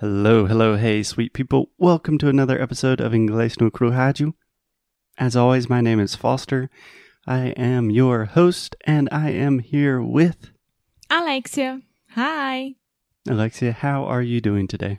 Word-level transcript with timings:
Hello, 0.00 0.44
hello, 0.44 0.76
hey, 0.76 1.02
sweet 1.02 1.32
people. 1.32 1.70
Welcome 1.78 2.18
to 2.18 2.28
another 2.28 2.60
episode 2.60 3.00
of 3.00 3.12
Inglês 3.12 3.58
no 3.58 3.70
Crujaju. 3.70 4.34
As 5.16 5.34
always, 5.34 5.70
my 5.70 5.80
name 5.80 6.00
is 6.00 6.14
Foster. 6.14 6.68
I 7.26 7.54
am 7.56 7.90
your 7.90 8.26
host, 8.26 8.76
and 8.84 9.08
I 9.10 9.30
am 9.30 9.60
here 9.60 10.02
with 10.02 10.50
Alexia. 11.08 11.80
Hi. 12.10 12.74
Alexia. 13.26 13.72
How 13.72 14.04
are 14.04 14.20
you 14.20 14.42
doing 14.42 14.68
today? 14.68 14.98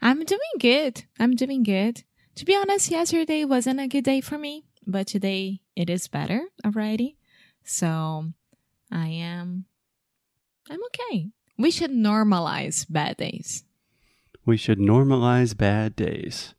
I'm 0.00 0.24
doing 0.24 0.56
good. 0.60 1.02
I'm 1.18 1.34
doing 1.34 1.64
good. 1.64 2.04
To 2.36 2.44
be 2.44 2.54
honest, 2.54 2.88
yesterday 2.88 3.44
wasn't 3.44 3.80
a 3.80 3.88
good 3.88 4.04
day 4.04 4.20
for 4.20 4.38
me, 4.38 4.64
but 4.86 5.08
today 5.08 5.62
it 5.74 5.90
is 5.90 6.06
better 6.06 6.46
already. 6.64 7.16
So 7.64 8.26
I 8.92 9.08
am 9.08 9.64
I'm 10.70 10.78
okay. 10.84 11.30
We 11.58 11.72
should 11.72 11.90
normalize 11.90 12.86
bad 12.88 13.16
days. 13.16 13.64
We 14.46 14.56
should 14.56 14.78
normalize 14.78 15.56
bad 15.56 15.96
days. 15.96 16.54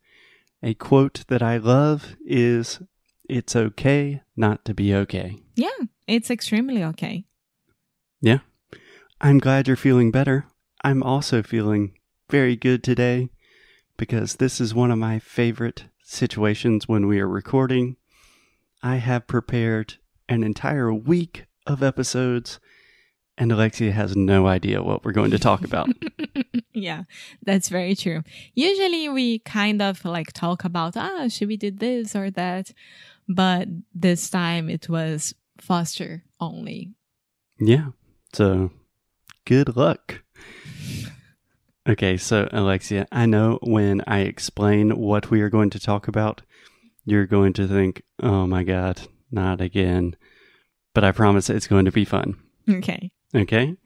A 0.62 0.74
quote 0.74 1.24
that 1.28 1.42
I 1.42 1.56
love 1.56 2.16
is 2.24 2.80
It's 3.28 3.56
okay 3.56 4.20
not 4.36 4.64
to 4.66 4.74
be 4.74 4.94
okay. 4.94 5.38
Yeah, 5.54 5.86
it's 6.06 6.30
extremely 6.30 6.84
okay. 6.84 7.24
Yeah. 8.20 8.40
I'm 9.20 9.38
glad 9.38 9.66
you're 9.66 9.76
feeling 9.76 10.10
better. 10.10 10.46
I'm 10.84 11.02
also 11.02 11.42
feeling 11.42 11.94
very 12.28 12.56
good 12.56 12.84
today 12.84 13.30
because 13.96 14.36
this 14.36 14.60
is 14.60 14.74
one 14.74 14.90
of 14.90 14.98
my 14.98 15.18
favorite 15.18 15.84
situations 16.02 16.88
when 16.88 17.06
we 17.06 17.20
are 17.20 17.28
recording. 17.28 17.96
I 18.82 18.96
have 18.96 19.26
prepared 19.26 19.94
an 20.28 20.44
entire 20.44 20.92
week 20.92 21.46
of 21.66 21.82
episodes, 21.82 22.60
and 23.36 23.50
Alexia 23.50 23.92
has 23.92 24.14
no 24.14 24.46
idea 24.46 24.82
what 24.82 25.04
we're 25.04 25.12
going 25.12 25.30
to 25.32 25.38
talk 25.38 25.64
about. 25.64 25.88
yeah, 26.82 27.02
that's 27.42 27.68
very 27.68 27.94
true. 27.94 28.22
Usually 28.54 29.08
we 29.08 29.40
kind 29.40 29.82
of 29.82 30.04
like 30.04 30.32
talk 30.32 30.64
about, 30.64 30.96
ah, 30.96 31.28
should 31.28 31.48
we 31.48 31.56
do 31.56 31.70
this 31.70 32.14
or 32.16 32.30
that? 32.32 32.72
But 33.28 33.68
this 33.94 34.30
time 34.30 34.70
it 34.70 34.88
was 34.88 35.34
Foster 35.60 36.24
only. 36.40 36.90
yeah. 37.58 37.88
So 38.32 38.70
good 39.44 39.76
luck. 39.76 40.22
Okay, 41.88 42.18
so 42.18 42.46
Alexia, 42.52 43.06
I 43.10 43.24
know 43.24 43.58
when 43.62 44.02
I 44.06 44.20
explain 44.20 44.90
what 44.98 45.30
we 45.30 45.40
are 45.40 45.48
going 45.48 45.70
to 45.70 45.80
talk 45.80 46.06
about, 46.06 46.42
you're 47.06 47.24
going 47.24 47.54
to 47.54 47.66
think, 47.66 48.02
oh 48.22 48.46
my 48.46 48.62
God, 48.62 49.08
not 49.30 49.62
again. 49.62 50.14
But 50.92 51.04
I 51.04 51.12
promise 51.12 51.48
it's 51.48 51.66
going 51.66 51.86
to 51.86 51.90
be 51.90 52.04
fun. 52.04 52.36
Okay. 52.68 53.10
Okay? 53.34 53.76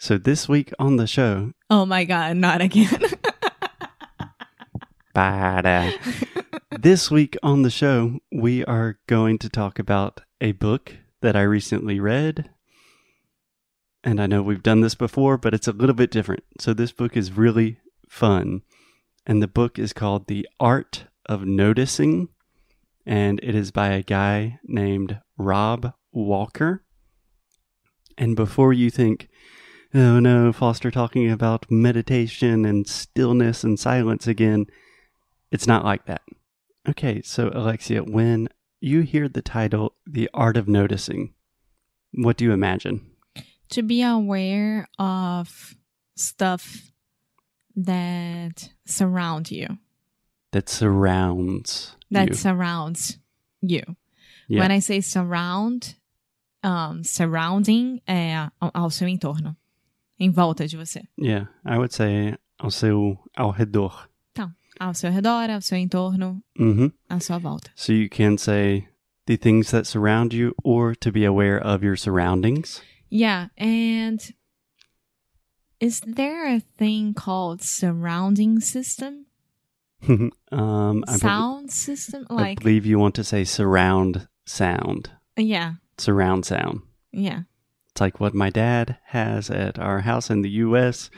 So 0.00 0.16
this 0.16 0.48
week 0.48 0.72
on 0.78 0.94
the 0.96 1.08
show, 1.08 1.52
Oh 1.68 1.84
my 1.84 2.04
god, 2.04 2.36
not 2.36 2.60
again. 2.60 2.88
bada. 5.14 5.92
this 6.70 7.10
week 7.10 7.36
on 7.42 7.62
the 7.62 7.70
show, 7.70 8.20
we 8.30 8.64
are 8.64 9.00
going 9.08 9.38
to 9.38 9.48
talk 9.48 9.80
about 9.80 10.20
a 10.40 10.52
book 10.52 10.96
that 11.20 11.34
I 11.34 11.42
recently 11.42 11.98
read. 11.98 12.48
And 14.04 14.20
I 14.20 14.26
know 14.26 14.40
we've 14.40 14.62
done 14.62 14.82
this 14.82 14.94
before, 14.94 15.36
but 15.36 15.52
it's 15.52 15.66
a 15.66 15.72
little 15.72 15.96
bit 15.96 16.12
different. 16.12 16.44
So 16.60 16.72
this 16.72 16.92
book 16.92 17.16
is 17.16 17.32
really 17.32 17.80
fun. 18.08 18.62
And 19.26 19.42
the 19.42 19.48
book 19.48 19.80
is 19.80 19.92
called 19.92 20.28
The 20.28 20.48
Art 20.60 21.06
of 21.26 21.44
Noticing. 21.44 22.28
And 23.04 23.40
it 23.42 23.56
is 23.56 23.72
by 23.72 23.88
a 23.88 24.02
guy 24.02 24.60
named 24.62 25.20
Rob 25.36 25.92
Walker. 26.12 26.84
And 28.16 28.36
before 28.36 28.72
you 28.72 28.90
think, 28.90 29.28
oh 29.94 30.20
no, 30.20 30.52
Foster 30.52 30.90
talking 30.90 31.30
about 31.30 31.70
meditation 31.70 32.64
and 32.64 32.86
stillness 32.86 33.64
and 33.64 33.78
silence 33.78 34.26
again, 34.26 34.66
it's 35.50 35.66
not 35.66 35.84
like 35.84 36.06
that. 36.06 36.22
Okay, 36.88 37.20
so 37.22 37.50
Alexia, 37.54 38.02
when 38.02 38.48
you 38.80 39.00
hear 39.02 39.28
the 39.28 39.42
title, 39.42 39.94
The 40.06 40.28
Art 40.32 40.56
of 40.56 40.68
Noticing, 40.68 41.34
what 42.12 42.36
do 42.36 42.44
you 42.44 42.52
imagine? 42.52 43.04
to 43.70 43.82
be 43.82 44.00
aware 44.02 44.88
of 44.98 45.74
stuff 46.16 46.90
that 47.76 48.70
surround 48.86 49.50
you, 49.50 49.78
That 50.52 50.70
surrounds 50.70 51.94
that 52.10 52.28
you. 52.28 52.34
surrounds 52.34 53.18
you. 53.60 53.82
Yeah. 54.48 54.60
When 54.60 54.70
I 54.70 54.78
say 54.78 55.02
surround, 55.02 55.96
um, 56.62 57.04
surrounding 57.04 58.00
é 58.08 58.50
ao, 58.62 58.70
ao 58.74 58.88
seu 58.90 59.06
entorno, 59.06 59.54
em 60.18 60.30
volta 60.30 60.66
de 60.66 60.76
você. 60.76 61.02
yeah, 61.18 61.46
I 61.64 61.76
would 61.78 61.92
say 61.92 62.34
ao 62.58 62.70
seu 62.70 63.18
ao 63.36 63.50
redor. 63.52 64.08
Então, 64.32 64.50
ao 64.80 64.94
seu 64.94 65.10
redor, 65.10 65.50
ao 65.50 65.60
seu 65.60 65.76
entorno, 65.78 66.42
hmm 66.56 66.88
à 67.08 67.20
sua 67.20 67.38
volta. 67.38 67.70
So 67.74 67.92
you 67.92 68.08
can 68.08 68.36
say 68.38 68.88
the 69.26 69.36
things 69.36 69.70
that 69.70 69.86
surround 69.86 70.34
you 70.34 70.54
or 70.64 70.94
to 70.96 71.10
be 71.12 71.24
aware 71.24 71.58
of 71.58 71.84
your 71.84 71.96
surroundings. 71.96 72.80
Yeah, 73.10 73.48
and 73.56 74.20
is 75.80 76.00
there 76.00 76.46
a 76.56 76.60
thing 76.78 77.14
called 77.14 77.62
surrounding 77.62 78.60
system? 78.60 79.26
um, 80.52 81.02
Sound 81.16 81.70
system? 81.72 82.26
I 82.30 82.54
believe 82.54 82.86
you 82.86 82.98
want 82.98 83.14
to 83.16 83.24
say 83.24 83.44
surround 83.44 84.28
sound. 84.46 85.10
yeah, 85.36 85.74
Surround 85.98 86.44
sound. 86.44 86.82
yeah. 87.12 87.42
It's 87.98 88.00
like 88.00 88.20
what 88.20 88.32
my 88.32 88.48
dad 88.48 88.96
has 89.06 89.50
at 89.50 89.76
our 89.76 90.02
house 90.02 90.30
in 90.30 90.42
the 90.42 90.50
US, 90.62 91.10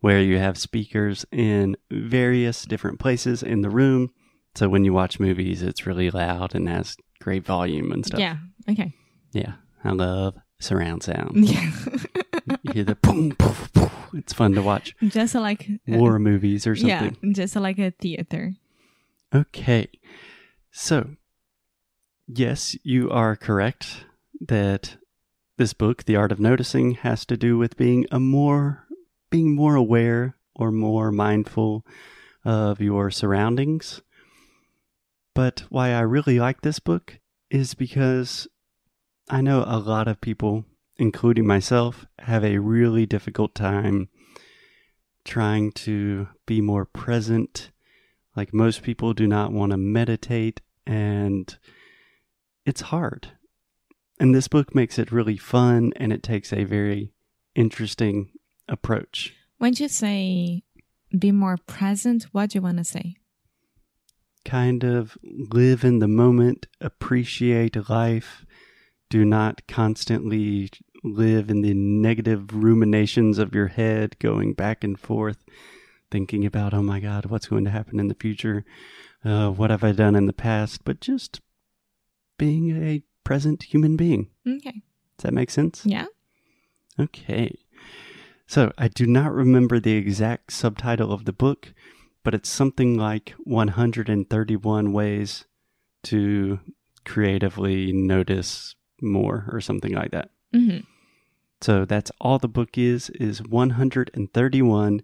where 0.00 0.18
you 0.18 0.38
have 0.38 0.56
speakers 0.56 1.26
in 1.30 1.76
various 1.90 2.64
different 2.64 2.98
places 2.98 3.42
in 3.42 3.60
the 3.60 3.68
room. 3.68 4.14
So 4.54 4.70
when 4.70 4.82
you 4.82 4.94
watch 4.94 5.20
movies, 5.20 5.60
it's 5.60 5.86
really 5.86 6.10
loud 6.10 6.54
and 6.54 6.70
has 6.70 6.96
great 7.20 7.44
volume 7.44 7.92
and 7.92 8.06
stuff. 8.06 8.18
Yeah, 8.18 8.38
okay. 8.66 8.94
Yeah. 9.32 9.56
I 9.84 9.90
love 9.90 10.38
surround 10.58 11.02
sound. 11.02 11.36
Yeah. 11.50 11.70
You 12.62 12.72
hear 12.72 12.84
the 12.84 12.94
boom, 12.94 13.32
poof, 13.36 13.70
poof. 13.74 13.92
It's 14.14 14.32
fun 14.32 14.54
to 14.54 14.62
watch 14.62 14.96
just 15.02 15.34
like 15.34 15.68
uh, 15.86 15.98
war 15.98 16.18
movies 16.18 16.66
or 16.66 16.74
something. 16.74 17.16
yeah, 17.22 17.32
just 17.34 17.56
like 17.56 17.78
a 17.78 17.90
theater. 17.90 18.54
Okay. 19.34 19.88
So, 20.70 21.10
yes, 22.26 22.74
you 22.82 23.10
are 23.10 23.36
correct 23.36 24.06
that 24.40 24.96
this 25.56 25.72
book, 25.72 26.04
The 26.04 26.16
Art 26.16 26.32
of 26.32 26.40
Noticing, 26.40 26.92
has 26.92 27.24
to 27.26 27.36
do 27.36 27.58
with 27.58 27.76
being 27.76 28.06
a 28.10 28.20
more 28.20 28.86
being 29.30 29.54
more 29.54 29.74
aware 29.74 30.36
or 30.54 30.70
more 30.70 31.10
mindful 31.10 31.86
of 32.44 32.80
your 32.80 33.10
surroundings. 33.10 34.02
But 35.34 35.64
why 35.70 35.90
I 35.90 36.00
really 36.00 36.38
like 36.38 36.60
this 36.60 36.78
book 36.78 37.18
is 37.50 37.74
because 37.74 38.46
I 39.28 39.40
know 39.40 39.64
a 39.66 39.78
lot 39.78 40.08
of 40.08 40.20
people, 40.20 40.66
including 40.96 41.46
myself, 41.46 42.04
have 42.18 42.44
a 42.44 42.58
really 42.58 43.06
difficult 43.06 43.54
time 43.54 44.08
trying 45.24 45.72
to 45.72 46.28
be 46.46 46.60
more 46.60 46.84
present 46.84 47.70
like 48.36 48.54
most 48.54 48.82
people 48.82 49.14
do 49.14 49.26
not 49.26 49.52
want 49.52 49.72
to 49.72 49.76
meditate 49.76 50.60
and 50.86 51.58
it's 52.64 52.80
hard. 52.80 53.32
And 54.20 54.34
this 54.34 54.48
book 54.48 54.74
makes 54.74 54.98
it 54.98 55.12
really 55.12 55.36
fun 55.36 55.92
and 55.96 56.12
it 56.12 56.22
takes 56.22 56.52
a 56.52 56.64
very 56.64 57.12
interesting 57.54 58.30
approach. 58.68 59.34
When 59.58 59.74
you 59.76 59.88
say 59.88 60.62
be 61.16 61.32
more 61.32 61.58
present, 61.66 62.24
what 62.32 62.50
do 62.50 62.58
you 62.58 62.62
want 62.62 62.78
to 62.78 62.84
say? 62.84 63.16
Kind 64.44 64.84
of 64.84 65.16
live 65.22 65.84
in 65.84 65.98
the 65.98 66.08
moment, 66.08 66.66
appreciate 66.80 67.88
life, 67.88 68.44
do 69.08 69.24
not 69.24 69.66
constantly 69.68 70.70
live 71.04 71.50
in 71.50 71.62
the 71.62 71.74
negative 71.74 72.54
ruminations 72.54 73.38
of 73.38 73.54
your 73.54 73.68
head 73.68 74.18
going 74.18 74.54
back 74.54 74.82
and 74.82 74.98
forth 74.98 75.44
thinking 76.10 76.46
about 76.46 76.72
oh 76.72 76.82
my 76.82 77.00
god 77.00 77.26
what's 77.26 77.48
going 77.48 77.64
to 77.64 77.70
happen 77.70 77.98
in 77.98 78.08
the 78.08 78.14
future 78.14 78.64
uh, 79.24 79.50
what 79.50 79.70
have 79.70 79.82
i 79.82 79.92
done 79.92 80.14
in 80.14 80.26
the 80.26 80.32
past 80.32 80.84
but 80.84 81.00
just 81.00 81.40
being 82.38 82.70
a 82.70 83.02
present 83.24 83.62
human 83.64 83.96
being. 83.96 84.28
Okay. 84.46 84.82
does 85.16 85.24
that 85.24 85.34
make 85.34 85.50
sense? 85.50 85.82
Yeah. 85.84 86.06
okay. 86.98 87.56
So 88.46 88.72
i 88.76 88.88
do 88.88 89.06
not 89.06 89.32
remember 89.32 89.80
the 89.80 89.94
exact 89.94 90.52
subtitle 90.52 91.12
of 91.12 91.24
the 91.24 91.32
book 91.32 91.72
but 92.24 92.34
it's 92.34 92.48
something 92.50 92.96
like 92.96 93.34
131 93.44 94.92
ways 94.92 95.46
to 96.04 96.60
creatively 97.04 97.92
notice 97.92 98.76
more 99.00 99.48
or 99.50 99.60
something 99.60 99.92
like 99.92 100.10
that. 100.12 100.30
Hmm 100.54 100.80
so 101.62 101.84
that's 101.84 102.10
all 102.20 102.38
the 102.38 102.48
book 102.48 102.76
is 102.76 103.08
is 103.10 103.42
131 103.42 105.02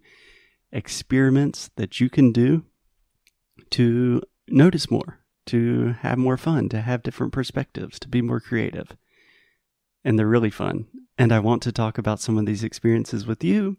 experiments 0.73 1.71
that 1.77 2.01
you 2.01 2.11
can 2.11 2.33
do 2.33 2.65
to 3.71 4.21
notice 4.49 4.91
more, 4.91 5.18
to 5.49 5.95
have 6.01 6.19
more 6.19 6.37
fun, 6.37 6.69
to 6.71 6.81
have 6.81 7.03
different 7.03 7.33
perspectives, 7.33 7.99
to 8.01 8.09
be 8.09 8.23
more 8.23 8.41
creative. 8.41 8.97
And 10.05 10.19
they're 10.19 10.27
really 10.27 10.51
fun. 10.51 10.87
And 11.17 11.33
I 11.33 11.41
want 11.41 11.63
to 11.65 11.73
talk 11.73 11.99
about 11.99 12.21
some 12.21 12.39
of 12.39 12.47
these 12.47 12.63
experiences 12.63 13.27
with 13.27 13.43
you 13.43 13.77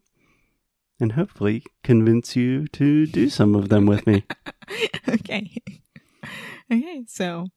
and 1.00 1.14
hopefully 1.14 1.64
convince 1.84 2.36
you 2.36 2.68
to 2.68 3.06
do 3.06 3.30
some 3.30 3.56
of 3.56 3.70
them 3.70 3.86
with 3.86 4.06
me. 4.06 4.26
okay. 5.10 5.50
okay, 6.72 7.04
so 7.08 7.48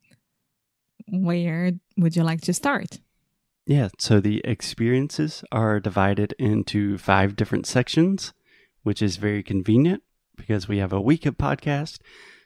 where 1.08 1.72
would 1.96 2.16
you 2.16 2.22
like 2.22 2.40
to 2.42 2.54
start? 2.54 3.00
Yeah, 3.66 3.88
so 3.98 4.20
the 4.20 4.40
experiences 4.44 5.44
are 5.52 5.80
divided 5.80 6.34
into 6.38 6.98
five 6.98 7.36
different 7.36 7.66
sections, 7.66 8.32
which 8.82 9.02
is 9.02 9.16
very 9.16 9.42
convenient 9.42 10.02
because 10.36 10.68
we 10.68 10.78
have 10.78 10.92
a 10.92 11.00
week 11.00 11.26
of 11.26 11.38
podcast. 11.38 11.98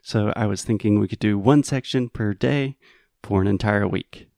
So 0.06 0.32
I 0.36 0.46
was 0.46 0.62
thinking 0.62 1.00
we 1.00 1.08
could 1.08 1.18
do 1.18 1.36
one 1.36 1.64
section 1.64 2.08
per 2.08 2.32
day 2.32 2.76
for 3.24 3.40
an 3.42 3.48
entire 3.48 3.88
week. 3.88 4.28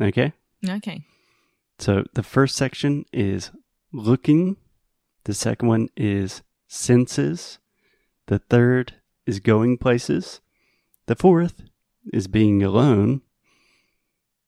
Okay? 0.00 0.32
Okay. 0.64 1.02
So 1.80 2.04
the 2.14 2.22
first 2.22 2.54
section 2.54 3.06
is 3.12 3.50
looking, 3.92 4.56
the 5.24 5.34
second 5.34 5.66
one 5.66 5.88
is 5.96 6.42
senses, 6.68 7.58
the 8.26 8.38
third 8.38 8.94
is 9.26 9.40
going 9.40 9.78
places, 9.78 10.40
the 11.06 11.16
fourth 11.16 11.60
is 12.12 12.28
being 12.28 12.62
alone, 12.62 13.22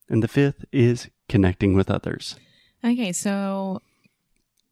and 0.09 0.23
the 0.23 0.29
fifth 0.29 0.65
is 0.71 1.09
connecting 1.29 1.75
with 1.75 1.91
others. 1.91 2.37
Okay, 2.85 3.11
so 3.11 3.83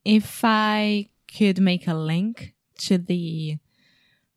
if 0.04 0.42
I 0.44 1.08
could 1.36 1.60
make 1.60 1.88
a 1.88 1.94
link 1.94 2.54
to 2.78 2.96
the 2.96 3.58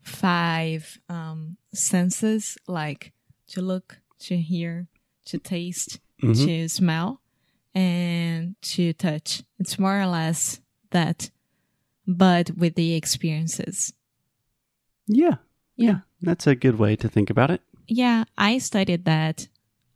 five 0.02 1.00
um, 1.10 1.58
senses, 1.74 2.58
like 2.68 3.14
to 3.48 3.62
look, 3.62 4.00
to 4.20 4.38
hear, 4.38 4.88
to 5.26 5.38
taste, 5.38 6.00
Mhm. 6.22 6.46
to 6.46 6.68
smell, 6.70 7.22
and 7.74 8.56
to 8.62 8.94
touch, 8.94 9.44
it's 9.60 9.80
more 9.80 10.00
or 10.02 10.08
less 10.08 10.60
that, 10.92 11.30
but 12.06 12.52
with 12.58 12.76
the 12.76 12.94
experiences. 12.94 13.94
Yeah. 15.08 15.38
Yeah. 15.76 15.88
Yeah. 15.88 16.00
That's 16.22 16.48
a 16.48 16.56
good 16.56 16.78
way 16.78 16.96
to 16.98 17.08
think 17.08 17.30
about 17.30 17.52
it. 17.52 17.62
Yeah, 17.88 18.26
I 18.38 18.58
studied 18.60 19.06
that 19.06 19.48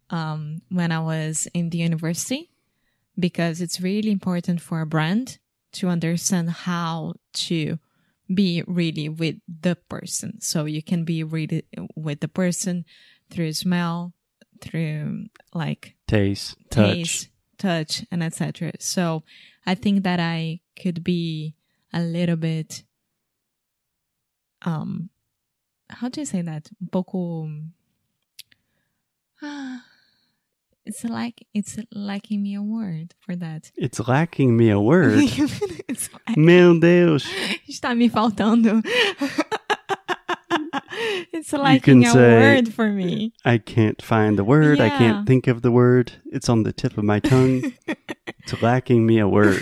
um, 0.10 0.62
when 0.70 0.92
I 0.92 1.00
was 1.00 1.48
in 1.54 1.70
the 1.70 1.78
university 1.80 2.50
because 3.20 3.62
it's 3.62 3.82
really 3.82 4.12
important 4.12 4.62
for 4.62 4.82
a 4.82 4.86
brand 4.86 5.38
to 5.74 5.88
understand 5.90 6.50
how 6.50 7.14
to 7.34 7.78
be 8.36 8.64
really 8.68 9.10
with 9.10 9.36
the 9.48 9.76
person. 9.76 10.42
So 10.42 10.66
you 10.66 10.82
can 10.84 11.04
be 11.06 11.24
really 11.24 11.66
with 11.96 12.20
the 12.20 12.28
person 12.28 12.86
through 13.30 13.54
smell, 13.54 14.14
through 14.62 15.28
like 15.54 15.96
Taste, 16.08 16.56
touch. 16.70 16.94
taste, 16.96 17.28
touch, 17.58 18.06
and 18.12 18.24
etc. 18.24 18.74
So 18.80 19.24
I 19.66 19.76
think 19.76 20.04
that 20.04 20.20
I 20.20 20.60
could 20.82 21.04
be 21.04 21.56
a 21.94 22.02
little 22.02 22.36
bit 22.36 22.84
um 24.64 25.10
how 25.90 26.10
do 26.10 26.22
you 26.22 26.26
say 26.26 26.42
that? 26.42 26.70
Um 26.82 26.88
pouco 26.92 27.50
Ah, 29.42 29.84
it's 30.86 31.04
like 31.04 31.46
it's 31.54 31.78
lacking 31.94 32.44
me 32.44 32.56
a 32.56 32.62
word 32.62 33.14
for 33.20 33.36
that. 33.36 33.72
It's 33.78 34.00
lacking 34.08 34.56
me 34.58 34.70
a 34.70 34.80
word. 34.80 35.18
it's 35.88 36.10
like, 36.14 36.38
Meu 36.38 36.80
Deus. 36.80 37.26
está 37.70 37.96
me 37.96 38.10
faltando. 38.10 38.82
it's 41.32 41.54
lacking 41.54 42.06
a 42.06 42.10
say- 42.12 42.40
word 42.40 42.74
for 42.74 42.90
me. 42.90 43.34
I 43.46 43.58
can't 43.58 44.02
find 44.02 44.38
the 44.38 44.44
word. 44.44 44.80
I 44.80 44.90
can't 44.90 45.28
think 45.28 45.48
of 45.48 45.62
the 45.62 45.72
word. 45.72 46.14
It's 46.26 46.50
on 46.50 46.64
the 46.64 46.74
tip 46.74 46.98
of 46.98 47.04
my 47.04 47.20
tongue. 47.20 47.74
it's 47.88 48.62
lacking 48.62 49.06
me 49.06 49.20
a 49.20 49.28
word. 49.28 49.62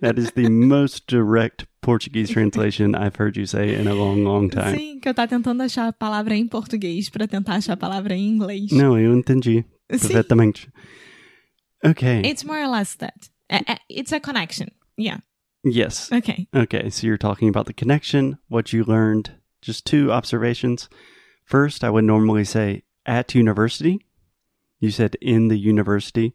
That 0.00 0.18
is 0.18 0.32
the 0.32 0.48
most 0.48 1.06
direct 1.06 1.66
Portuguese 1.82 2.30
translation 2.30 2.94
I've 2.94 3.16
heard 3.16 3.36
you 3.36 3.44
say 3.44 3.74
in 3.74 3.88
a 3.88 3.94
long, 3.94 4.24
long 4.24 4.48
time. 4.48 4.76
Sim, 4.76 5.00
que 5.00 5.08
eu 5.08 5.14
tá 5.14 5.26
tentando 5.26 5.62
achar 5.62 5.88
a 5.88 5.92
palavra 5.92 6.34
em 6.34 6.46
português 6.46 7.10
pra 7.10 7.26
tentar 7.26 7.56
achar 7.56 7.74
a 7.74 7.76
palavra 7.76 8.14
em 8.14 8.28
inglês. 8.28 8.70
Não, 8.70 8.98
eu 8.98 9.16
entendi. 9.16 9.64
Perfeitamente. 10.02 10.68
Okay. 11.84 12.22
It's 12.24 12.44
more 12.44 12.60
or 12.60 12.68
less 12.68 12.94
that. 12.96 13.28
It's 13.88 14.12
a 14.12 14.20
connection. 14.20 14.70
Yeah. 14.96 15.18
yes. 15.64 16.10
Okay. 16.12 16.46
Okay, 16.54 16.90
so 16.90 17.06
you're 17.06 17.18
talking 17.18 17.48
about 17.48 17.66
the 17.66 17.72
connection, 17.72 18.38
what 18.48 18.72
you 18.72 18.84
learned. 18.84 19.32
Just 19.60 19.84
two 19.86 20.10
observations. 20.12 20.88
First, 21.44 21.84
I 21.84 21.90
would 21.90 22.04
normally 22.04 22.44
say 22.44 22.82
at 23.06 23.34
university. 23.34 24.04
You 24.80 24.90
said 24.90 25.16
in 25.20 25.48
the 25.48 25.58
university. 25.58 26.34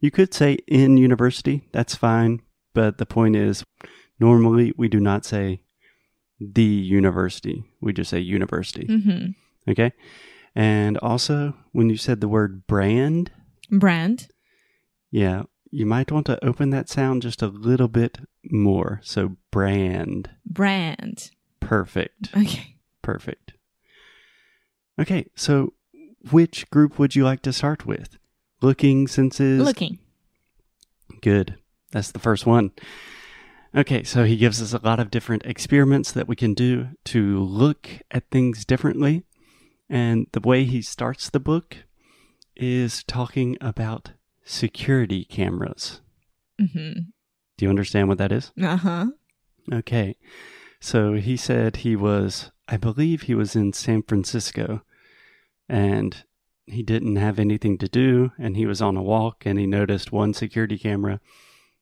You 0.00 0.10
could 0.10 0.32
say 0.32 0.58
in 0.66 0.96
university, 0.96 1.68
that's 1.72 1.94
fine. 1.94 2.42
But 2.74 2.98
the 2.98 3.06
point 3.06 3.36
is, 3.36 3.64
normally 4.18 4.72
we 4.76 4.88
do 4.88 5.00
not 5.00 5.24
say 5.24 5.62
the 6.40 6.62
university. 6.62 7.64
We 7.80 7.92
just 7.92 8.10
say 8.10 8.20
university. 8.20 8.86
hmm 8.86 9.32
Okay? 9.68 9.92
And 10.54 10.98
also, 10.98 11.54
when 11.72 11.88
you 11.90 11.96
said 11.96 12.20
the 12.20 12.28
word 12.28 12.66
brand, 12.66 13.30
Brand. 13.70 14.28
yeah, 15.10 15.44
you 15.70 15.86
might 15.86 16.10
want 16.10 16.26
to 16.26 16.44
open 16.44 16.70
that 16.70 16.88
sound 16.88 17.22
just 17.22 17.40
a 17.42 17.46
little 17.46 17.86
bit 17.88 18.18
more. 18.50 19.00
So, 19.04 19.36
brand. 19.52 20.30
Brand. 20.44 21.30
Perfect. 21.60 22.30
Okay. 22.36 22.76
Perfect. 23.02 23.52
Okay, 24.98 25.26
so 25.36 25.72
which 26.30 26.68
group 26.70 26.98
would 26.98 27.14
you 27.16 27.24
like 27.24 27.42
to 27.42 27.52
start 27.52 27.86
with? 27.86 28.18
Looking, 28.60 29.06
senses? 29.08 29.62
Looking. 29.62 29.98
Good. 31.22 31.56
That's 31.92 32.10
the 32.12 32.18
first 32.18 32.44
one. 32.44 32.72
Okay, 33.74 34.02
so 34.02 34.24
he 34.24 34.36
gives 34.36 34.60
us 34.60 34.72
a 34.72 34.84
lot 34.84 34.98
of 35.00 35.10
different 35.10 35.46
experiments 35.46 36.10
that 36.12 36.26
we 36.28 36.34
can 36.36 36.54
do 36.54 36.88
to 37.04 37.38
look 37.38 37.88
at 38.10 38.28
things 38.30 38.64
differently. 38.64 39.22
And 39.90 40.28
the 40.30 40.40
way 40.40 40.64
he 40.64 40.82
starts 40.82 41.28
the 41.28 41.40
book 41.40 41.78
is 42.56 43.02
talking 43.04 43.58
about 43.60 44.12
security 44.44 45.24
cameras. 45.24 46.00
hmm 46.58 46.92
Do 47.58 47.64
you 47.64 47.68
understand 47.68 48.08
what 48.08 48.18
that 48.18 48.32
is? 48.32 48.52
Uh 48.60 48.76
huh. 48.76 49.06
Okay. 49.72 50.16
So 50.80 51.14
he 51.14 51.36
said 51.36 51.76
he 51.76 51.96
was, 51.96 52.52
I 52.68 52.76
believe 52.76 53.22
he 53.22 53.34
was 53.34 53.56
in 53.56 53.72
San 53.72 54.02
Francisco 54.02 54.82
and 55.68 56.24
he 56.66 56.82
didn't 56.82 57.16
have 57.16 57.38
anything 57.38 57.76
to 57.78 57.88
do 57.88 58.30
and 58.38 58.56
he 58.56 58.66
was 58.66 58.80
on 58.80 58.96
a 58.96 59.02
walk 59.02 59.44
and 59.44 59.58
he 59.58 59.66
noticed 59.66 60.12
one 60.12 60.32
security 60.34 60.78
camera 60.78 61.20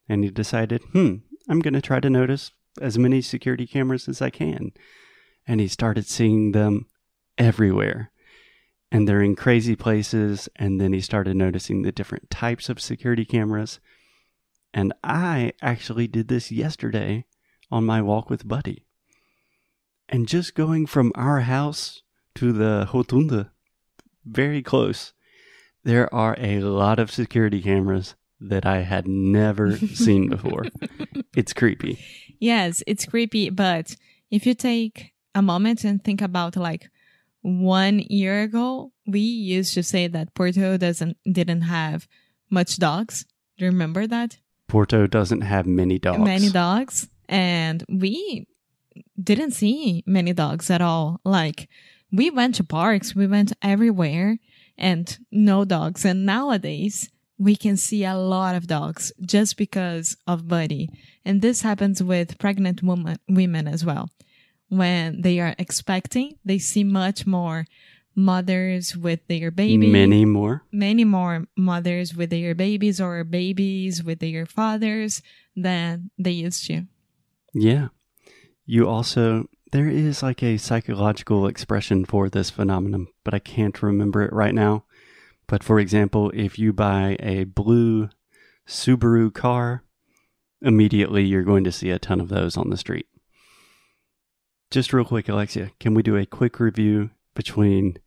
and 0.09 0.25
he 0.25 0.31
decided, 0.31 0.83
hmm, 0.93 1.17
I'm 1.49 1.61
going 1.61 1.75
to 1.75 1.83
try 1.83 2.01
to 2.01 2.11
notice 2.11 2.53
as 2.81 2.99
many 2.99 3.21
security 3.21 3.67
cameras 3.67 4.09
as 4.09 4.23
I 4.23 4.31
can. 4.31 4.73
And 5.47 5.61
he 5.61 5.69
started 5.69 6.07
seeing 6.07 6.53
them 6.53 6.87
everywhere. 7.39 8.11
And 8.91 9.07
they're 9.07 9.23
in 9.23 9.37
crazy 9.37 9.77
places. 9.77 10.49
And 10.57 10.81
then 10.81 10.93
he 10.93 11.01
started 11.01 11.37
noticing 11.37 11.83
the 11.83 11.93
different 11.93 12.31
types 12.31 12.69
of 12.69 12.81
security 12.81 13.25
cameras. 13.25 13.81
And 14.75 14.93
I 15.03 15.53
actually 15.63 16.07
did 16.07 16.29
this 16.29 16.53
yesterday 16.53 17.25
on 17.71 17.85
my 17.85 18.03
walk 18.03 18.29
with 18.29 18.49
Buddy. 18.49 18.85
And 20.09 20.27
just 20.27 20.55
going 20.55 20.87
from 20.87 21.13
our 21.15 21.41
house 21.41 22.03
to 22.37 22.53
the 22.53 22.89
Rotunda, 22.93 23.53
very 24.25 24.63
close, 24.63 25.13
there 25.85 26.13
are 26.15 26.35
a 26.39 26.61
lot 26.61 26.99
of 26.99 27.11
security 27.11 27.63
cameras 27.63 28.15
that 28.41 28.65
I 28.65 28.83
had 28.83 29.07
never 29.07 29.77
seen 29.77 30.29
before. 30.29 30.65
It's 31.37 31.53
creepy. 31.53 31.99
Yes, 32.41 32.83
it's 32.87 33.05
creepy, 33.05 33.51
but 33.51 33.97
if 34.31 34.47
you 34.47 34.55
take 34.55 35.13
a 35.35 35.43
moment 35.43 35.85
and 35.85 36.03
think 36.03 36.23
about 36.23 36.57
like 36.57 36.91
one 37.43 38.01
year 38.01 38.43
ago, 38.43 38.93
we 39.07 39.21
used 39.21 39.75
to 39.75 39.83
say 39.83 40.07
that 40.09 40.35
Porto 40.35 40.77
doesn't 40.77 41.17
didn't 41.31 41.63
have 41.63 42.09
much 42.51 42.79
dogs. 42.79 43.25
Do 43.57 43.65
you 43.65 43.71
remember 43.71 44.07
that? 44.07 44.39
Porto 44.69 45.07
doesn't 45.07 45.41
have 45.41 45.67
many 45.67 45.99
dogs. 45.99 46.21
Many 46.21 46.51
dogs. 46.51 47.09
And 47.29 47.85
we 47.89 48.47
didn't 49.23 49.53
see 49.53 50.03
many 50.07 50.33
dogs 50.33 50.71
at 50.71 50.81
all. 50.81 51.21
Like 51.25 51.69
we 52.13 52.31
went 52.31 52.55
to 52.57 52.65
parks, 52.65 53.15
we 53.15 53.27
went 53.27 53.53
everywhere 53.63 54.39
and 54.77 55.19
no 55.31 55.65
dogs. 55.65 56.05
And 56.05 56.27
nowadays 56.27 57.11
we 57.39 57.57
can 57.57 57.77
see 57.77 58.05
a 58.05 58.17
lot 58.17 58.55
of 58.55 58.67
dogs 58.67 59.13
just 59.21 59.57
because 59.57 60.17
of 60.27 60.49
Buddy. 60.49 60.91
And 61.25 61.41
this 61.41 61.63
happens 61.63 62.03
with 62.03 62.39
pregnant 62.39 62.83
woman, 62.83 63.19
women 63.29 63.69
as 63.69 63.85
well. 63.85 64.11
When 64.69 65.23
they 65.23 65.41
are 65.41 65.55
expecting, 65.59 66.37
they 66.45 66.59
see 66.59 66.85
much 66.85 67.27
more 67.27 67.67
mothers 68.15 68.97
with 68.97 69.21
their 69.29 69.51
baby 69.51 69.87
Many 69.87 70.25
more. 70.25 70.65
many 70.73 71.05
more 71.05 71.47
mothers 71.57 72.15
with 72.17 72.31
their 72.31 72.55
babies 72.55 73.01
or 73.01 73.23
babies 73.25 74.03
with 74.03 74.19
their 74.19 74.45
fathers 74.45 75.23
than 75.55 76.11
they 76.19 76.33
used 76.33 76.67
to. 76.67 76.83
Yeah. 77.55 77.89
You 78.67 78.89
also, 78.89 79.49
there 79.73 79.89
is 79.89 80.23
like 80.23 80.43
a 80.43 80.59
psychological 80.59 81.47
expression 81.47 82.05
for 82.05 82.29
this 82.29 82.51
phenomenon, 82.51 83.07
but 83.25 83.35
I 83.35 83.39
can't 83.39 83.81
remember 83.83 84.23
it 84.23 84.33
right 84.33 84.55
now. 84.55 84.85
But 85.47 85.63
for 85.63 85.79
example, 85.79 86.31
if 86.35 86.59
you 86.59 86.73
buy 86.73 87.17
a 87.21 87.45
blue 87.45 88.11
Subaru 88.67 89.33
car, 89.33 89.85
immediately 90.61 91.25
you're 91.25 91.45
going 91.45 91.65
to 91.65 91.73
see 91.73 91.91
a 91.91 91.99
ton 91.99 92.21
of 92.21 92.29
those 92.29 92.57
on 92.57 92.69
the 92.69 92.77
street. 92.77 93.07
Just 94.71 94.93
real 94.93 95.05
quick, 95.05 95.29
Alexia, 95.29 95.71
can 95.81 95.95
we 95.95 96.03
do 96.03 96.17
a 96.17 96.27
quick 96.27 96.61
review 96.61 97.11
between 97.35 97.99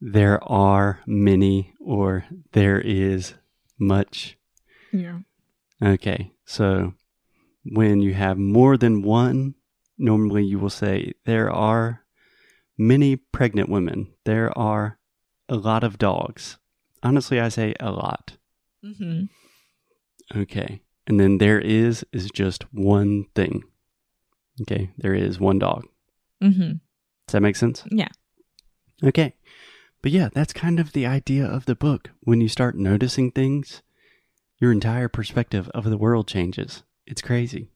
there 0.00 0.42
are 0.44 1.00
many 1.06 1.74
or 1.80 2.24
there 2.52 2.80
is 2.80 3.34
much? 3.78 4.36
Yeah. 4.92 5.20
Okay, 5.82 6.32
so 6.44 6.94
when 7.64 8.00
you 8.00 8.14
have 8.14 8.38
more 8.38 8.76
than 8.76 9.02
one, 9.02 9.54
normally 9.98 10.44
you 10.44 10.58
will 10.58 10.70
say 10.70 11.12
there 11.24 11.50
are 11.50 12.04
many 12.76 13.16
pregnant 13.16 13.68
women. 13.68 14.12
There 14.24 14.56
are 14.56 14.98
a 15.48 15.56
lot 15.56 15.84
of 15.84 15.98
dogs. 15.98 16.58
Honestly, 17.02 17.40
I 17.40 17.48
say 17.48 17.74
a 17.80 17.90
lot. 17.90 18.36
Mm-hmm. 18.84 19.24
Okay. 20.38 20.80
And 21.06 21.20
then 21.20 21.38
there 21.38 21.60
is 21.60 22.04
is 22.12 22.30
just 22.30 22.62
one 22.72 23.26
thing. 23.34 23.64
Okay. 24.62 24.90
There 24.98 25.14
is 25.14 25.40
one 25.40 25.58
dog. 25.58 25.86
Mm-hmm. 26.42 26.72
Does 27.26 27.32
that 27.32 27.40
make 27.40 27.56
sense? 27.56 27.84
Yeah. 27.90 28.08
Okay. 29.02 29.34
But 30.02 30.12
yeah, 30.12 30.28
that's 30.32 30.52
kind 30.52 30.78
of 30.78 30.92
the 30.92 31.06
idea 31.06 31.46
of 31.46 31.64
the 31.64 31.74
book. 31.74 32.10
When 32.20 32.40
you 32.40 32.48
start 32.48 32.76
noticing 32.76 33.30
things, 33.30 33.82
your 34.58 34.70
entire 34.70 35.08
perspective 35.08 35.68
of 35.74 35.84
the 35.84 35.96
world 35.96 36.28
changes. 36.28 36.82
It's 37.06 37.22
crazy. 37.22 37.68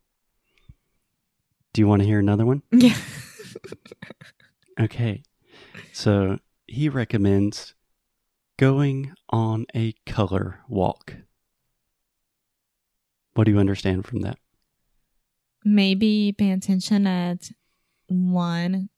Do 1.72 1.80
you 1.80 1.88
want 1.88 2.02
to 2.02 2.06
hear 2.08 2.18
another 2.18 2.46
one? 2.46 2.62
Yeah. 2.72 2.96
Okay. 4.80 5.24
So 5.92 6.38
he 6.68 6.88
recommends 6.88 7.74
going 8.58 9.12
on 9.30 9.66
a 9.74 9.94
color 10.06 10.60
walk. 10.68 11.16
What 13.34 13.44
do 13.44 13.50
you 13.50 13.58
understand 13.58 14.06
from 14.06 14.20
that? 14.20 14.38
Maybe 15.64 16.32
pay 16.36 16.50
attention 16.52 17.06
at 17.06 17.50
one 18.08 18.88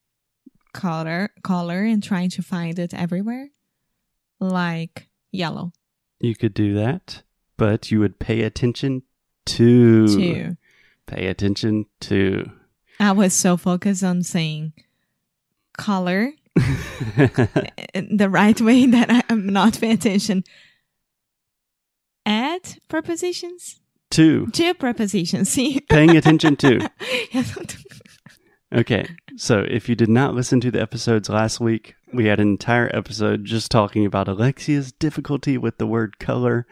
color 0.73 1.31
color 1.43 1.83
and 1.83 2.03
trying 2.03 2.31
to 2.31 2.43
find 2.43 2.79
it 2.79 2.95
everywhere. 2.95 3.49
Like 4.39 5.09
yellow. 5.33 5.73
You 6.21 6.37
could 6.37 6.55
do 6.55 6.75
that, 6.75 7.23
but 7.57 7.91
you 7.91 7.99
would 8.01 8.19
pay 8.19 8.43
attention 8.43 9.03
to 9.47 10.07
Two. 10.07 10.57
pay 11.07 11.27
attention 11.27 11.87
to 12.01 12.51
I 13.01 13.13
was 13.13 13.33
so 13.33 13.57
focused 13.57 14.05
on 14.05 14.23
saying 14.23 14.75
color 15.77 16.33
the 16.55 18.29
right 18.31 18.61
way 18.61 18.85
that 18.87 19.11
I 19.11 19.23
am 19.33 19.49
not 19.49 19.81
paying 19.81 19.95
attention. 19.95 20.45
at 22.27 22.79
prepositions? 22.89 23.80
To 24.11 24.47
Two 24.49 24.75
prepositions. 24.75 25.49
See? 25.51 25.81
paying 25.89 26.17
attention 26.17 26.57
to. 26.57 26.91
Okay. 28.73 29.05
So 29.37 29.65
if 29.69 29.89
you 29.89 29.97
did 29.97 30.09
not 30.09 30.35
listen 30.35 30.61
to 30.61 30.71
the 30.71 30.81
episodes 30.81 31.29
last 31.29 31.59
week, 31.59 31.95
we 32.13 32.27
had 32.27 32.39
an 32.39 32.49
entire 32.51 32.89
episode 32.95 33.45
just 33.45 33.69
talking 33.69 34.07
about 34.07 34.29
Alexia's 34.29 34.93
difficulty 34.93 35.59
with 35.59 35.79
the 35.79 35.89
word 35.89 36.21
color. 36.21 36.69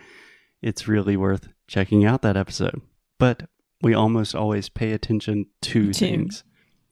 It's 0.62 0.86
really 0.86 1.16
worth 1.16 1.48
checking 1.66 2.04
out 2.04 2.22
that 2.22 2.36
episode. 2.36 2.82
But 3.18 3.48
we 3.82 3.94
almost 3.94 4.34
always 4.34 4.68
pay 4.68 4.92
attention 4.92 5.46
to 5.62 5.92
To. 5.92 6.06
things 6.06 6.44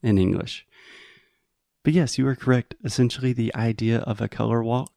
in 0.03 0.17
English. 0.17 0.65
But 1.85 1.93
yes, 1.93 2.17
you 2.17 2.27
are 2.27 2.35
correct. 2.35 2.75
Essentially, 2.83 3.31
the 3.31 3.55
idea 3.55 3.99
of 3.99 4.19
a 4.19 4.27
color 4.27 4.61
walk 4.61 4.91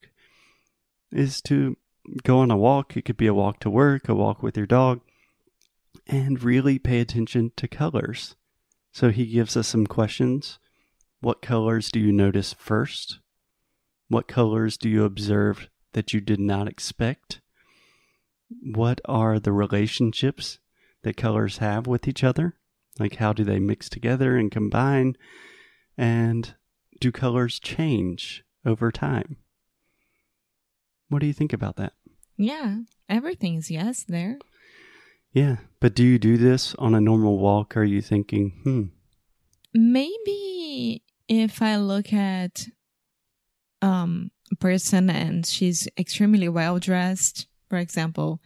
is 1.12 1.40
to 1.42 1.76
go 2.25 2.38
on 2.40 2.50
a 2.50 2.57
walk. 2.57 2.97
It 2.97 3.04
could 3.04 3.16
be 3.16 3.28
a 3.28 3.35
walk 3.35 3.61
to 3.61 3.71
work, 3.71 4.09
a 4.09 4.14
walk 4.14 4.42
with 4.42 4.57
your 4.57 4.66
dog, 4.66 5.02
and 6.06 6.42
really 6.42 6.78
pay 6.78 7.00
attention 7.00 7.52
to 7.56 7.68
colors. 7.68 8.37
So 8.92 9.11
he 9.11 9.26
gives 9.26 9.56
us 9.56 9.68
some 9.68 9.87
questions. 9.87 10.59
What 11.20 11.42
colors 11.42 11.90
do 11.90 12.00
you 12.00 12.12
notice 12.12 12.52
first? 12.54 13.18
What 14.09 14.26
colors 14.26 14.76
do 14.76 14.88
you 14.88 15.04
observe 15.04 15.68
that 15.92 16.12
you 16.12 16.20
did 16.20 16.40
not 16.40 16.66
expect? 16.66 17.40
What 18.62 19.00
are 19.04 19.38
the 19.38 19.52
relationships 19.52 20.59
that 21.02 21.16
colors 21.16 21.59
have 21.59 21.87
with 21.87 22.09
each 22.09 22.25
other? 22.25 22.54
Like, 22.99 23.16
how 23.16 23.32
do 23.32 23.44
they 23.44 23.61
mix 23.61 23.88
together 23.88 24.37
and 24.37 24.50
combine? 24.50 25.16
And 25.97 26.54
do 26.99 27.12
colors 27.12 27.61
change 27.61 28.42
over 28.66 28.90
time? 28.90 29.37
What 31.09 31.20
do 31.20 31.26
you 31.26 31.32
think 31.32 31.52
about 31.52 31.76
that? 31.76 31.92
yeah. 32.37 32.78
Everything 33.09 33.56
is 33.56 33.70
yes 33.70 34.04
there. 34.04 34.38
Yeah, 35.32 35.56
but 35.78 35.94
do 35.94 36.04
you 36.04 36.18
do 36.18 36.37
this 36.37 36.75
on 36.76 36.94
a 36.94 37.00
normal 37.00 37.38
walk? 37.38 37.76
Are 37.76 37.84
you 37.84 38.02
thinking, 38.02 38.50
hmm, 38.62 38.82
Maybe 39.72 41.04
if 41.28 41.62
I 41.62 41.76
look 41.76 42.12
at 42.12 42.66
um 43.82 44.30
a 44.52 44.56
person 44.56 45.08
and 45.08 45.46
she's 45.46 45.87
extremely 45.96 46.49
well 46.49 46.80
dressed, 46.80 47.46
for 47.68 47.78
example, 47.78 48.40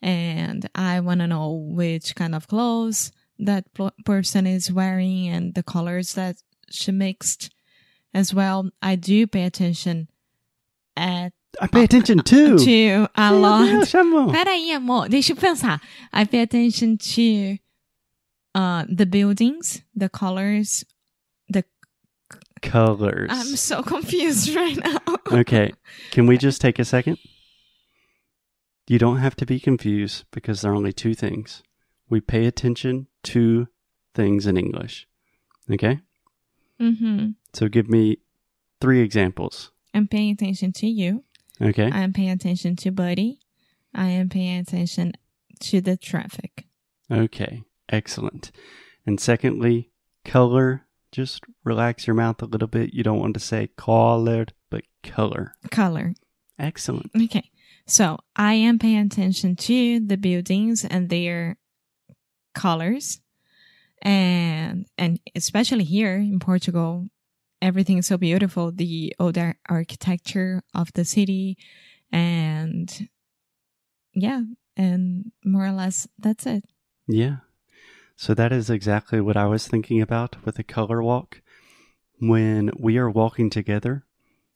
and 0.00 0.68
I 0.74 1.00
want 1.00 1.20
to 1.20 1.26
know 1.26 1.52
which 1.52 2.14
kind 2.14 2.34
of 2.34 2.48
clothes 2.48 3.12
that 3.38 3.66
person 4.06 4.46
is 4.46 4.72
wearing 4.72 5.28
and 5.28 5.54
the 5.54 5.62
colors 5.62 6.14
that 6.14 6.36
she 6.70 6.92
mixed 6.92 7.50
as 8.14 8.32
well, 8.34 8.70
I 8.82 8.96
do 8.96 9.26
pay 9.26 9.44
attention 9.44 10.08
at 10.96 11.32
I 11.60 11.66
pay 11.66 11.84
attention 11.84 12.18
too. 12.24 12.58
to 12.58 13.08
a 13.16 13.30
Meu 13.30 13.40
lot. 13.40 13.64
Deus, 13.66 13.94
amor. 13.94 14.32
Peraí, 14.32 14.70
amor, 14.74 15.08
deixa 15.08 15.32
eu 15.32 15.36
pensar. 15.36 15.80
I 16.12 16.24
pay 16.24 16.42
attention 16.42 16.96
to 16.98 17.58
uh 18.54 18.84
the 18.88 19.06
buildings, 19.06 19.82
the 19.94 20.08
colors. 20.08 20.84
The 21.48 21.64
Colors. 22.62 23.30
I'm 23.32 23.56
so 23.56 23.82
confused 23.82 24.54
right 24.54 24.76
now. 24.76 24.98
Okay, 25.32 25.72
can 26.10 26.26
we 26.26 26.36
just 26.38 26.60
take 26.60 26.78
a 26.78 26.84
second? 26.84 27.18
You 28.86 28.98
don't 28.98 29.18
have 29.18 29.34
to 29.36 29.46
be 29.46 29.58
confused 29.60 30.24
because 30.32 30.60
there 30.60 30.72
are 30.72 30.74
only 30.74 30.92
two 30.92 31.14
things. 31.14 31.62
We 32.08 32.20
pay 32.20 32.46
attention 32.46 33.06
to 33.24 33.68
things 34.14 34.46
in 34.46 34.56
English. 34.56 35.06
Okay? 35.70 36.00
mm-hmm. 36.80 37.30
So 37.54 37.68
give 37.68 37.88
me 37.88 38.18
three 38.80 39.00
examples. 39.00 39.70
I'm 39.94 40.08
paying 40.08 40.32
attention 40.32 40.72
to 40.72 40.86
you. 40.88 41.22
Okay? 41.60 41.90
I 41.92 42.00
am 42.00 42.12
paying 42.12 42.30
attention 42.30 42.76
to 42.76 42.90
Buddy. 42.90 43.38
I 43.94 44.06
am 44.06 44.28
paying 44.28 44.60
attention 44.60 45.12
to 45.60 45.80
the 45.80 45.96
traffic. 45.96 46.66
Okay, 47.10 47.64
excellent. 47.88 48.50
And 49.06 49.20
secondly, 49.20 49.90
color. 50.24 50.86
Just 51.12 51.42
relax 51.64 52.06
your 52.06 52.14
mouth 52.14 52.40
a 52.40 52.46
little 52.46 52.68
bit. 52.68 52.94
You 52.94 53.02
don't 53.02 53.18
want 53.18 53.34
to 53.34 53.40
say 53.40 53.70
colored, 53.76 54.52
but 54.70 54.84
color. 55.02 55.54
Color. 55.72 56.14
Excellent. 56.56 57.10
Okay. 57.20 57.50
So 57.86 58.18
I 58.36 58.54
am 58.54 58.78
paying 58.78 59.06
attention 59.06 59.56
to 59.56 59.98
the 59.98 60.16
buildings 60.16 60.84
and 60.84 61.08
their 61.08 61.56
colors. 62.54 63.20
And 64.02 64.86
and 64.96 65.18
especially 65.34 65.82
here 65.82 66.14
in 66.14 66.38
Portugal, 66.38 67.08
everything 67.62 67.98
is 67.98 68.06
so 68.06 68.16
beautiful. 68.16 68.72
The 68.72 69.14
old 69.18 69.38
ar- 69.38 69.58
architecture 69.68 70.62
of 70.74 70.92
the 70.94 71.04
city 71.04 71.56
and 72.12 73.08
yeah, 74.14 74.42
and 74.76 75.32
more 75.44 75.66
or 75.66 75.72
less 75.72 76.08
that's 76.18 76.46
it. 76.46 76.64
Yeah. 77.06 77.36
So 78.16 78.34
that 78.34 78.52
is 78.52 78.68
exactly 78.68 79.20
what 79.20 79.36
I 79.36 79.46
was 79.46 79.66
thinking 79.66 80.00
about 80.00 80.44
with 80.44 80.56
the 80.56 80.62
color 80.62 81.02
walk. 81.02 81.40
When 82.18 82.70
we 82.78 82.98
are 82.98 83.08
walking 83.08 83.48
together, 83.48 84.04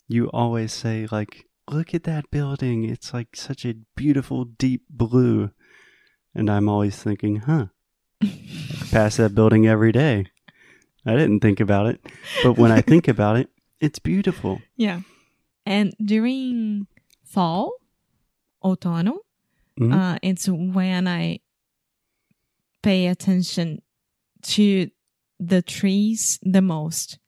you 0.07 0.27
always 0.35 0.73
say, 0.73 1.09
like, 1.11 1.47
look 1.71 1.95
at 1.95 2.05
that 2.05 2.31
building. 2.31 2.85
It's 2.85 3.15
like 3.15 3.35
such 3.35 3.65
a 3.65 3.77
beautiful 3.97 4.45
deep 4.45 4.83
blue. 4.91 5.51
And 6.35 6.51
I'm 6.51 6.69
always 6.69 7.03
thinking, 7.03 7.37
huh, 7.37 7.67
pass 8.91 9.17
that 9.17 9.35
building 9.35 9.67
every 9.67 9.93
day. 9.93 10.27
I 11.07 11.13
didn't 11.17 11.41
think 11.41 11.61
about 11.61 11.87
it. 11.87 12.01
But 12.43 12.57
when 12.59 12.73
I 12.73 12.81
think 12.81 13.09
about 13.15 13.37
it, 13.37 13.49
it's 13.81 13.99
beautiful. 13.99 14.61
Yeah. 14.77 15.01
And 15.67 15.95
during 16.05 16.87
fall, 17.25 17.73
outono, 18.63 19.19
Mhm. 19.81 19.93
uh, 19.93 20.19
it's 20.23 20.49
when 20.49 21.09
I 21.09 21.41
pay 22.83 23.07
attention 23.07 23.81
to 24.43 24.91
the 25.41 25.63
trees 25.63 26.39
the 26.43 26.63
most 26.63 27.19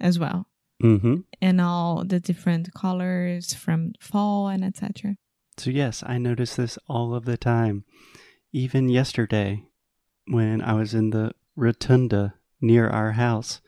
as 0.00 0.18
well. 0.18 0.46
hmm 0.80 1.20
And 1.40 1.60
all 1.60 2.04
the 2.04 2.18
different 2.18 2.72
colors 2.74 3.54
from 3.54 3.92
fall 4.00 4.48
and 4.48 4.64
etc. 4.64 5.16
So, 5.58 5.70
yes, 5.70 6.02
I 6.04 6.18
notice 6.18 6.56
this 6.56 6.78
all 6.88 7.14
of 7.14 7.24
the 7.24 7.36
time. 7.36 7.84
Even 8.52 8.88
yesterday, 8.88 9.64
when 10.26 10.60
I 10.60 10.72
was 10.74 10.92
in 10.94 11.10
the 11.10 11.32
rotunda 11.56 12.34
near 12.62 12.88
our 12.88 13.12
house, 13.12 13.60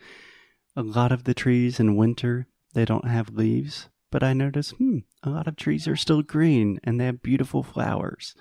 a 0.76 0.82
lot 0.82 1.12
of 1.12 1.24
the 1.24 1.34
trees 1.34 1.78
in 1.80 1.96
winter, 1.96 2.46
they 2.72 2.84
don't 2.84 3.08
have 3.08 3.30
leaves. 3.30 3.88
But 4.10 4.22
I 4.22 4.32
notice, 4.32 4.70
hmm, 4.70 4.98
a 5.22 5.30
lot 5.30 5.48
of 5.48 5.56
trees 5.56 5.88
are 5.88 5.96
still 5.96 6.22
green 6.22 6.78
and 6.84 7.00
they 7.00 7.06
have 7.06 7.22
beautiful 7.22 7.62
flowers. 7.62 8.34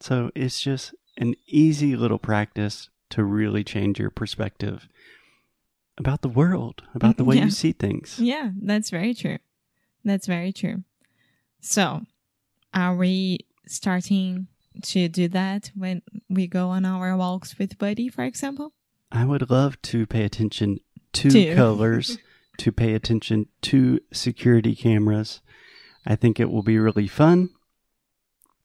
So, 0.00 0.30
it's 0.34 0.60
just 0.60 0.94
an 1.18 1.34
easy 1.46 1.96
little 1.96 2.18
practice 2.18 2.88
to 3.10 3.22
really 3.24 3.64
change 3.64 3.98
your 3.98 4.10
perspective. 4.10 4.88
about 5.98 6.22
the 6.22 6.28
world, 6.28 6.82
about 6.94 7.18
the 7.18 7.24
way 7.24 7.36
Yeah. 7.36 7.44
you 7.44 7.50
see 7.50 7.72
things. 7.72 8.18
Yeah, 8.18 8.52
that's 8.62 8.88
very 8.88 9.12
true. 9.12 9.38
That's 10.02 10.26
very 10.26 10.50
true. 10.50 10.84
So, 11.60 12.06
are 12.72 12.96
we 12.96 13.40
starting 13.66 14.48
to 14.84 15.08
do 15.08 15.28
that 15.28 15.70
when 15.76 16.00
we 16.30 16.46
go 16.46 16.70
on 16.70 16.86
our 16.86 17.14
walks 17.14 17.58
with 17.58 17.76
Buddy, 17.78 18.08
for 18.08 18.24
example? 18.24 18.72
I 19.12 19.24
would 19.24 19.50
love 19.50 19.80
to 19.82 20.06
pay 20.06 20.24
attention 20.24 20.80
to 21.12 21.54
colors, 21.54 22.18
to 22.58 22.72
pay 22.72 22.94
attention 22.94 23.46
to 23.62 24.00
security 24.12 24.74
cameras. 24.74 25.40
I 26.06 26.16
think 26.16 26.40
it 26.40 26.50
will 26.50 26.62
be 26.62 26.78
really 26.78 27.06
fun. 27.06 27.50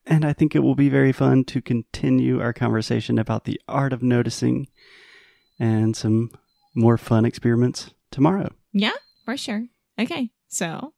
And 0.06 0.24
I 0.24 0.32
think 0.32 0.56
it 0.56 0.60
will 0.60 0.76
be 0.76 0.88
very 0.90 1.12
fun 1.12 1.44
to 1.46 1.62
continue 1.62 2.40
our 2.42 2.54
conversation 2.54 3.20
about 3.20 3.44
the 3.44 3.60
art 3.68 3.92
of 3.92 4.02
noticing 4.02 4.68
and 5.60 5.96
some 5.98 6.32
more 6.74 6.98
fun 6.98 7.26
experiments 7.26 7.92
tomorrow. 8.10 8.50
Yeah, 8.72 8.94
for 9.26 9.36
sure. 9.36 9.66
Okay, 10.00 10.32
so 10.48 10.94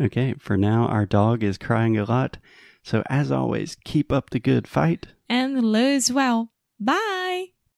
Okay, 0.00 0.34
for 0.38 0.56
now, 0.56 0.86
our 0.86 1.04
dog 1.06 1.42
is 1.44 1.58
crying 1.58 1.96
a 1.96 2.04
lot. 2.04 2.38
So, 2.82 3.02
as 3.10 3.30
always, 3.30 3.76
keep 3.84 4.10
up 4.10 4.30
the 4.30 4.40
good 4.40 4.66
fight. 4.66 5.08
and 5.28 5.62
lose 5.62 6.10
well. 6.10 6.50
Bye. 6.80 7.19